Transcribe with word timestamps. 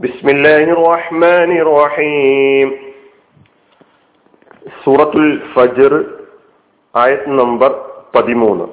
بسم 0.00 0.26
الله 0.28 0.64
الرحمن 0.72 1.50
الرحيم 1.58 2.68
സൂറത്തുൽ 4.82 5.26
ഫജർ 5.52 5.92
ആയത് 6.94 7.26
നമ്പർ 7.40 7.70
പതിമൂന്ന് 8.14 8.66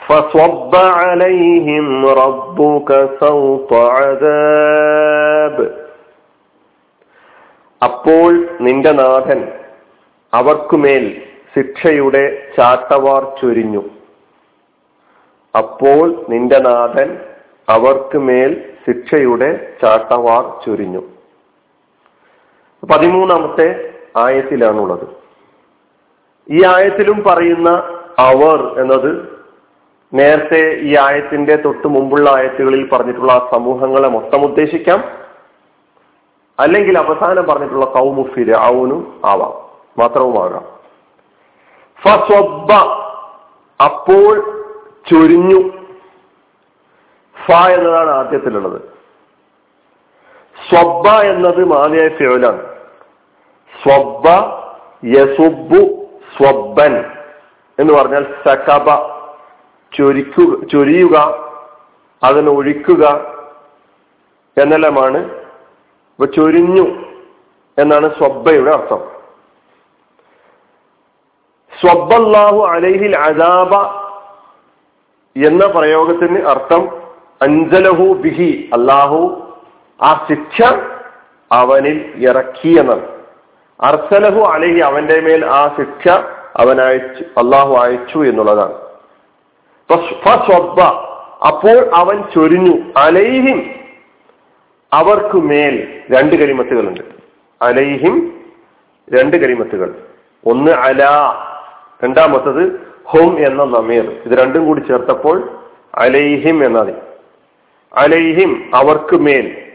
فصب 0.00 0.72
عليهم 1.00 1.86
ربك 2.16 2.90
صوت 3.20 3.70
عذاب 3.94 5.56
അപ്പോൾ 7.82 8.30
നിന്റെ 8.60 8.92
നാഥൻ 8.94 9.40
അവർക്കുമേൽ 10.32 11.04
ശിക്ഷയുടെ 11.54 12.22
ചാട്ടവാർ 12.56 13.22
ചൊരിഞ്ഞു 13.40 13.82
അപ്പോൾ 15.54 16.04
നിന്റെ 16.28 16.58
നാഥൻ 16.68 17.08
അവർക്ക് 17.69 18.17
മേൽ 18.17 18.73
ശിക്ഷയുടെ 18.87 19.73
ചാട്ടവാർ 19.83 20.65
ചൊരിഞ്ഞു. 20.65 21.01
പതിമൂന്നാമത്തെ 22.91 23.93
ആയത്തിലാണുള്ളത്. 24.17 25.07
ഈ 26.49 26.65
ആയത്തിലും 26.65 27.23
പറയുന്ന 27.23 27.69
അവർ 28.19 28.79
എന്നത് 28.79 29.39
നേരത്തെ 30.13 30.79
ഈ 30.81 30.95
ആയത്തിന്റെ 30.95 31.55
തൊട്ട് 31.55 31.87
മുമ്പുള്ള 31.87 32.29
ആയത്തുകളിൽ 32.29 32.89
പറഞ്ഞിട്ടുള്ള 32.89 33.31
ആ 33.31 33.49
സമൂഹങ്ങളെ 33.53 34.07
മൊത്തം 34.07 34.45
ഉദ്ദേശിക്കാം. 34.45 35.03
അല്ലെങ്കിൽ 36.59 36.97
അവസാനം 36.97 37.43
പറഞ്ഞിട്ടുള്ള 37.43 37.85
കൗമു 37.85 38.23
ഫിരൗനും 38.23 39.21
ആവാം. 39.25 39.69
മാത്രവുമാകാം. 39.97 40.79
അപ്പോൾ 43.85 44.63
ചൊരിഞ്ഞു. 45.11 45.78
ഫ 47.49 47.69
എന്നതാണ് 47.69 48.09
ആദ്യത്തിലുള്ളത്. 48.09 48.81
സ്വബ 50.69 51.07
എന്നത് 51.07 51.65
മാതിയായ 51.65 52.09
ഫിയോലാണ് 52.09 52.61
സ്വബ 53.83 54.27
യസുബു 55.03 56.07
സ്വബൻ 56.37 57.05
എന്ന് 57.79 57.93
പറഞ്ഞാൽ 57.93 58.25
സകബ 58.47 58.89
ചൊരിക്കു 59.97 60.65
ചൊരിയുക 60.65 61.15
അതിന് 62.23 62.49
ഒഴിക്കുക 62.49 63.05
എന്നെല്ലാമാണ്. 64.57 65.17
ഇപ്പൊ 66.11 66.25
ചൊരിഞ്ഞു 66.25 66.85
എന്നാണ് 67.77 68.15
സ്വബയുടെ 68.17 68.71
അർത്ഥം. 68.71 69.01
സ്വബല്ലാഹു 71.81 72.67
അലൈഹിൽ 72.67 73.17
അജാബ 73.17 73.73
എന്ന 75.47 75.65
പ്രയോഗത്തിന് 75.65 76.45
അർത്ഥം 76.45 76.98
അഞ്ചലഹു 77.41 78.13
ബിഹി. 78.13 78.69
അള്ളാഹു 78.73 79.19
ആ 80.01 80.27
ശിക്ഷ 80.29 80.61
അവനിൽ 81.51 82.13
ഇറക്കി 82.17 82.79
എന്നാണ് 82.79 83.05
അർസലഹു 83.81 84.41
അലഹി 84.41 84.79
അവന്റെ 84.79 85.21
മേൽ 85.21 85.45
ആ 85.45 85.75
ശിക്ഷ 85.77 86.07
അവൻ 86.55 86.81
അയച്ചു 86.81 87.23
അള്ളാഹു 87.23 87.75
അയച്ചു 87.75 88.19
എന്നുള്ളതാണ് 88.19 88.73
അപ്പോൾ 91.47 91.89
അവൻ 91.95 92.23
ചൊരിഞ്ഞു. 92.35 92.73
അലൈഹിം 92.97 93.75
അവർക്ക് 94.93 95.35
മേൽ 95.35 96.01
രണ്ട് 96.11 96.35
കരിമത്തുകളുണ്ട്. 96.35 97.01
അലൈഹിം 97.61 98.43
രണ്ട് 99.13 99.37
കരിമത്തുകൾ. 99.37 99.95
ഒന്ന് 100.45 100.71
അല 100.71 101.05
രണ്ടാമത്തത് 102.03 102.87
ഹും 103.07 103.45
എന്ന 103.45 103.63
നമീർ. 103.63 104.21
ഇത് 104.25 104.39
രണ്ടും 104.39 104.65
കൂടി 104.65 104.79
ചേർത്തപ്പോൾ 104.79 105.49
അലൈഹിം 105.95 106.65
എന്നാണ്. 106.65 107.08
അലൈഹിം 107.97 108.71
അവർക്ക് 108.75 109.15
മേൽ. 109.15 109.71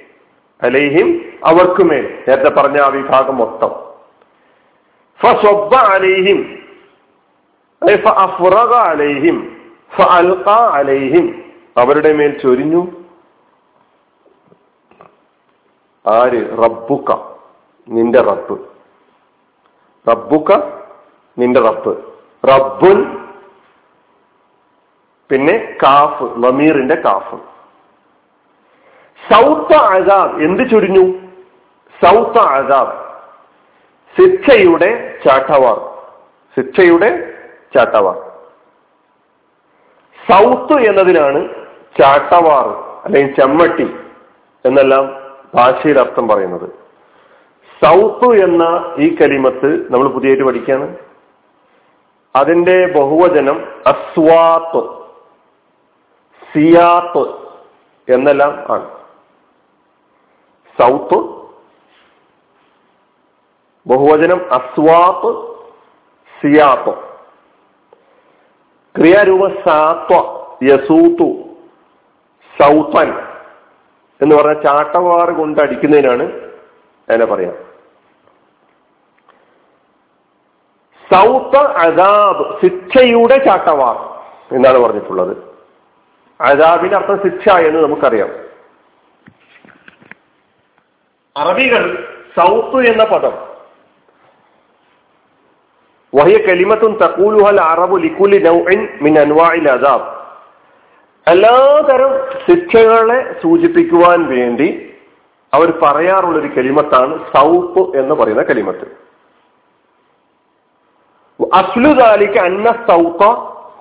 അലൈഹിം 0.63 1.33
അവർക്ക് 1.45 1.85
മേൽ. 1.85 2.25
നേരത്തെ 2.29 2.51
പറഞ്ഞ 2.51 2.81
ആ 2.81 2.87
വിഭാഗം 2.87 3.37
മൊത്തം. 3.37 3.85
അലൈഹിം. 5.77 6.63
അലൈഹിം. 8.79 9.57
അലൈഹിം. 10.53 11.53
അവരുടെ 11.77 12.13
മേൽ 12.13 12.39
ചൊരിഞ്ഞു. 12.39 12.87
ആര്? 16.11 16.59
റബ്ബുക്ക. 16.65 17.13
നിന്റെ 17.89 18.21
റബ്ബ്. 18.21 18.59
റബ്ബുക്ക 20.11 20.55
നിന്റെ 21.39 21.61
റബ്ബ്. 21.61 22.05
റബ്ബുൻ 22.49 23.25
പിന്നെ 25.31 25.77
കാഫ് 25.83 26.23
നമീറിന്റെ 26.23 26.95
കാഫ്. 26.95 27.54
സൗത്ത 29.33 29.77
അസാബ് 29.77 30.43
എന്ത് 30.43 30.71
ചൊരിഞ്ഞു? 30.71 31.19
സൗത്ത 32.05 32.39
അസാബ് 32.39 33.05
ശിക്ഷയുടെ 34.19 35.19
ചാട്ടവാർ. 35.27 36.03
ശിക്ഷയുടെ 36.57 37.33
ചാട്ടവാർ. 37.77 38.17
സൗത്ത് 40.31 40.73
എന്നതിനാണ് 40.73 41.49
ചാട്ടവാർ 42.01 42.67
അല്ലെങ്കിൽ 43.05 43.37
ചെമ്മട്ടി 43.37 43.97
എന്നെല്ലാം 44.65 45.23
ഭാഷയിൽ 45.55 45.99
അർത്ഥം 45.99 46.29
പറയുന്നത്. 46.29 46.71
സൗത്ത് 47.85 48.45
എന്ന 48.45 48.95
ഈ 48.99 49.17
കലിമത്ത് 49.17 49.93
നമ്മൾ 49.93 50.09
പുതിയായിട്ട് 50.09 50.45
പഠിക്കുകയാണ്. 50.45 50.97
അതിന്റെ 52.37 52.87
ബഹുവചനം 52.87 53.69
അസ്വാത്ത് 53.87 55.05
സിയാത്ത് 56.53 57.29
എന്നെല്ലാം 58.13 58.73
ആണ്. 58.73 59.04
സൗത്ത് 60.81 61.19
ബഹുവചനം 63.87 64.53
അസ്വാത്ത് 64.53 65.55
സിയാത്ത്. 66.41 66.95
ക്രിയാരൂപ 68.99 69.69
സാത്വ 69.69 70.17
യസൂത്തു 70.63 71.43
സൗത്തൻ 72.63 73.19
എന്ന് 74.23 74.37
പറഞ്ഞ 74.37 74.63
ചാട്ടവാറ് 74.63 75.29
കൊണ്ട് 75.29 75.61
അടിക്കുന്നതിനാണ് 75.61 76.23
എന്നെ 77.13 77.27
പറയാം. 77.27 77.55
സൗത്ത് 81.13 81.57
അദാബ് 81.57 82.63
ശിക്ഷയുടെ 82.63 83.45
ചാട്ടവാർ 83.45 83.97
എന്നാണ് 84.55 84.79
പറഞ്ഞിട്ടുള്ളത്. 84.79 85.37
അദാബിന്റെ 86.41 86.97
അർത്ഥം 86.97 87.21
ശിക്ഷ 87.23 87.49
എന്ന് 87.49 87.81
നമുക്കറിയാം. 87.81 88.54
അറബികൾ 91.37 92.09
സൗത്ത് 92.37 92.87
എന്ന 92.87 93.05
പദം. 93.05 93.33
വഹിയ 96.15 96.37
കലിമത്തും 96.47 96.99
തക്കൂലുഹൽ 97.03 97.61
അറബ് 97.61 98.03
ലിക്കുലി 98.03 98.39
نوع 98.49 98.67
മിൻ 99.03 99.19
അൻവാഇൽ 99.19 99.69
العذاب 99.69 100.03
എല്ലാതരം 101.27 102.13
ശിക്ഷകളെ 102.47 103.41
സൂചിപ്പിക്കുവാൻ 103.43 104.27
വേണ്ടി 104.27 104.93
അവർ 105.55 105.71
പറയാറുള്ളൊരു 105.83 106.47
കലിമത്താണ് 106.47 107.19
സൗപ്പ് 107.37 107.97
എന്ന് 107.99 108.15
പറയുന്ന 108.15 108.43
കലിമത്ത്. 108.43 108.87
അസ്ലുദാലിക്ക് 111.53 112.39
അന്ന 112.39 112.65
സൗത്ത 112.65 113.27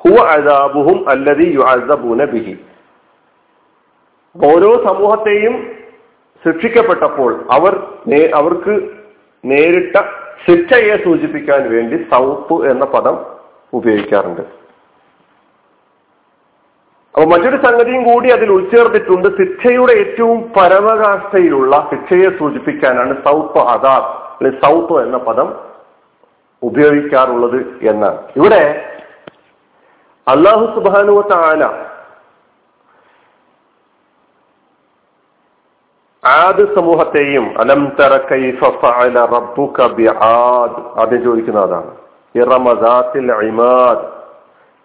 ഹുവ 0.04 0.28
അദാബുഹും 0.28 1.10
അല്ലതി 1.10 1.52
യുഅസബൂന 1.54 2.26
ബിഹി. 2.26 2.58
ഓരോ 4.46 4.84
സമൂഹത്തെയും 4.88 5.83
ശിക്ഷിക്കപ്പെട്ടപ്പോൾ 6.46 7.46
അവർ 7.52 7.74
അവർക്ക് 8.36 8.90
നേരിട്ട 9.46 9.96
ശിക്ഷയെ 10.46 10.96
സൂചിപ്പിക്കാൻ 11.04 11.62
വേണ്ടി 11.74 11.98
സൗപ്പ് 12.12 12.56
എന്ന 12.70 12.86
പദം 12.86 13.26
ഉപയോഗിക്കാറുണ്ട്. 13.74 14.42
അപ്പൊ 17.16 17.26
മറ്റൊരു 17.26 17.58
സംഗതിയും 17.66 18.04
കൂടി 18.04 18.30
അതിൽ 18.30 18.52
ഉൾച്ചേർത്തിട്ടുണ്ട്. 18.52 19.28
ശിക്ഷയുടെ 19.38 19.94
ഏറ്റവും 19.94 20.52
പരമകാഷ്ഠയിലുള്ള 20.58 21.90
ശിക്ഷയെ 21.92 22.30
സൂചിപ്പിക്കാനാണ് 22.38 23.14
സൗപ്പ് 23.28 23.60
അദാബ് 23.60 24.10
അല്ലെങ്കിൽ 24.34 24.62
സൗപ്പ് 24.66 25.02
എന്ന 25.04 25.18
പദം 25.18 25.54
ഉപയോഗിക്കാറുള്ളത് 26.62 27.60
എന്നാണ്. 27.90 28.20
ഇവിടെ 28.36 28.64
അള്ളാഹു 30.28 30.66
സുബാനുവത്ത 30.76 31.34
ആല 31.34 31.64
ആദ് 36.23 36.65
സമൂഹത്തെയും 36.77 37.47
അലം 37.63 37.83
തറ 37.99 38.15
കൈഫ 38.31 38.71
ഫഅല 38.81 39.25
റബ്ബുക 39.35 39.89
ബിആദ് 39.99 40.79
ആദ്യം 41.03 41.21
ചോദിക്കുന്ന 41.27 41.61
അതാണ് 41.67 41.93
ഇറമദാത്തിൽ 42.35 43.29
ഇമാദ് 43.49 44.05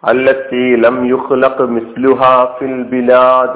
التي 0.04 0.68
لم 0.78 0.98
يخلق 1.06 1.58
مثلها 1.78 2.36
في 2.56 2.66
البلاد 2.66 3.56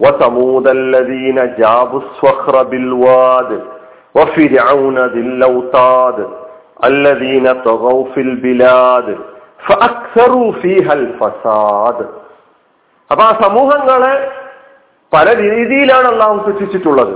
وثمود 0.00 0.66
الذين 0.70 1.38
جابوا 1.56 2.00
الصخر 2.00 2.54
بالواد 2.64 3.50
وفرعون 4.14 4.98
ذي 5.06 5.20
الاوتاد 5.22 6.18
الذين 6.82 7.46
طغوا 7.62 8.04
في 8.12 8.20
البلاد 8.20 9.08
فأكثروا 9.66 10.52
فيها 10.54 10.92
الفساد 10.94 11.98
അപ്പൊ 13.10 13.22
ആ 13.22 13.32
സമൂഹങ്ങളെ 13.42 14.14
പല 15.13 15.27
രീതിയിലാണ് 15.35 16.07
അള്ളാഹു 16.07 16.51
സൃഷ്ടിച്ചിട്ടുള്ളത്. 16.51 17.15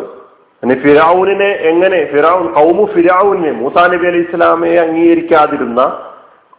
പിന്നെ 0.61 0.75
ഫിറാവുനെ 0.75 1.49
എങ്ങനെ 1.71 2.05
ഫിറാവുൻ 2.11 2.47
കൗമു 2.53 2.85
ഫിറാവുനെ 2.85 3.51
മൂസാ 3.51 3.87
നബി 3.87 4.07
അലൈഹി 4.07 4.25
ഇസ്ലാമയെ 4.29 4.79
അംഗീകരിക്കാതിരുന്ന 4.79 5.81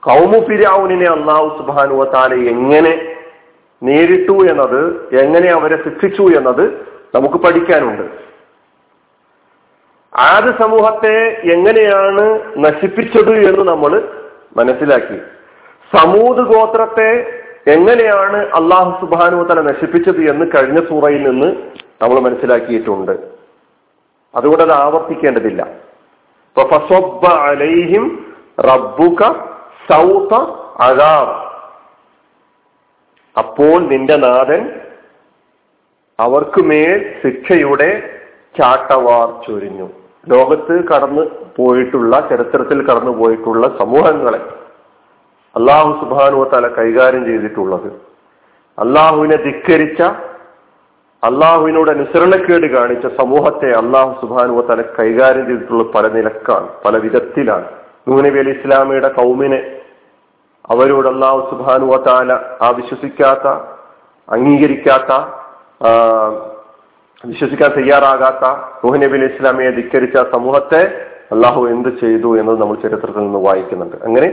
കൗമു 0.02 0.38
ഫിറാവുനെ 0.48 1.08
അള്ളാഹു 1.10 1.48
സുബാനുവ 1.58 2.04
താല 2.04 2.34
എങ്ങനെ 2.34 2.92
നേരിട്ടു 3.82 4.36
എന്നത് 4.50 4.80
എങ്ങനെ 5.22 5.48
അവരെ 5.50 5.76
ശിക്ഷിച്ചു 5.84 6.22
എന്നത് 6.22 6.64
നമുക്ക് 7.14 7.34
പഠിക്കാനുണ്ട്. 7.34 8.02
ആദ്യ 10.16 10.52
സമൂഹത്തെ 10.58 11.16
എങ്ങനെയാണ് 11.52 12.24
നശിപ്പിച്ചത് 12.56 13.34
എന്ന് 13.48 13.64
നമ്മൾ 13.72 13.92
മനസ്സിലാക്കി. 14.56 15.18
സമൂത് 15.94 16.42
ഗോത്രത്തെ 16.52 17.39
എങ്ങനെയാണ് 17.70 18.36
അള്ളാഹു 18.36 18.90
സുബാനു 19.00 19.42
തല 19.42 19.60
നശിപ്പിച്ചത് 19.60 20.20
എന്ന് 20.30 20.44
കഴിഞ്ഞ 20.54 20.78
സൂറയിൽ 20.88 21.22
നിന്ന് 21.30 21.48
നമ്മൾ 22.02 22.20
മനസ്സിലാക്കിയിട്ടുണ്ട്. 22.20 23.12
അതുകൊണ്ട് 24.34 24.62
അത് 24.62 24.72
ആവർത്തിക്കേണ്ടതില്ല. 24.72 25.62
അലൈഹിം 27.26 28.04
റബ്ബുക 28.60 29.22
സൗത 29.90 30.32
അപ്പോൾ 33.38 33.78
നിന്റെ 33.80 34.16
നാഥൻ 34.16 34.62
അവർക്ക് 36.20 36.60
മേൽ 36.64 36.98
ശിക്ഷയുടെ 37.22 37.90
ചാട്ടവാർ 38.58 39.28
ചൊരിഞ്ഞു. 39.46 39.88
ലോകത്ത് 40.28 40.74
കടന്നു 40.88 41.22
പോയിട്ടുള്ള 41.56 42.20
ചരിത്രത്തിൽ 42.30 42.78
കടന്നു 42.86 43.12
പോയിട്ടുള്ള 43.18 43.66
സമൂഹങ്ങളെ 43.78 44.40
അള്ളാഹു 45.56 45.90
സുബാനുവ 46.00 46.42
തല 46.52 46.66
കൈകാര്യം 46.78 47.24
ചെയ്തിട്ടുള്ളത്. 47.28 47.88
അള്ളാഹുവിനെ 48.78 49.36
ധിക്കരിച്ച 49.46 50.02
അള്ളാഹുവിനോട് 51.22 51.90
അനുസരണക്കേട് 51.90 52.66
കാണിച്ച 52.74 53.06
സമൂഹത്തെ 53.20 53.70
അള്ളാഹു 53.80 54.12
സുബാനുവ 54.20 54.60
തല 54.68 54.82
കൈകാര്യം 54.98 55.44
ചെയ്തിട്ടുള്ള 55.48 55.84
പല 55.94 56.08
നിലക്കാണ് 56.08 56.68
പല 56.84 56.96
വിധത്തിലാണ്. 56.96 57.66
നൂനബി 58.08 58.38
അലി 58.38 58.50
ഇസ്ലാമിയുടെ 58.50 59.08
കൗമിനെ 59.08 59.60
അവരോട് 60.70 61.08
അള്ളാഹു 61.08 61.40
സുബാനുവ 61.50 61.96
താല 62.06 62.32
ആ 62.60 62.70
വിശ്വസിക്കാത്ത 62.78 63.46
അംഗീകരിക്കാത്ത 64.28 65.12
വിശ്വസിക്കാൻ 67.24 67.70
തയ്യാറാകാത്ത 67.78 68.44
നൂഹ് 68.84 69.10
അലി 69.18 69.26
ഇസ്ലാമിയെ 69.34 69.70
ധിക്കരിച്ച 69.70 70.16
സമൂഹത്തെ 70.32 70.82
അള്ളാഹു 71.34 71.60
എന്ത് 71.66 71.90
ചെയ്തു 72.02 72.30
എന്നത് 72.40 72.58
നമ്മൾ 72.60 72.76
ചരിത്രത്തിൽ 72.84 73.22
നിന്ന് 73.26 73.42
വായിക്കുന്നുണ്ട്. 73.48 73.96
അങ്ങനെ 74.06 74.28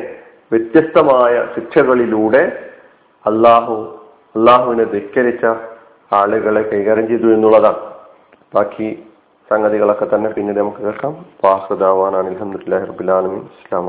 വ്യത്യസ്തമായ 0.51 1.47
ശിക്ഷകളിലൂടെ 1.55 2.69
അള്ളാഹു 3.25 3.75
അള്ളാഹുവിനെ 4.35 4.83
ധിക്കരിച്ച 4.83 5.45
ആളുകളെ 6.13 6.61
കൈകാര്യം 6.61 7.07
ചെയ്തു 7.07 7.27
എന്നുള്ളതാണ്. 7.33 7.81
ബാക്കി 8.55 9.03
സംഗതികളൊക്കെ 9.49 10.07
തന്നെ 10.15 10.29
പിന്നീട് 10.29 10.59
നമുക്ക് 10.59 10.77
കേൾക്കാം. 10.77 11.25
വാഹൃദാവാൻ 11.43 12.15
അലഹമുല്ലാ 12.15 12.83
റബുലാലമി 12.85 13.35
ഇസ്ലാം 13.35 13.85